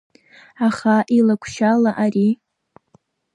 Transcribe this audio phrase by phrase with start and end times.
[0.67, 2.29] Аха илакәшьала ари…